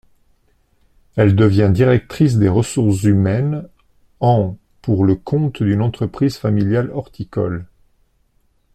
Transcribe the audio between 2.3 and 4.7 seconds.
des ressources humaines en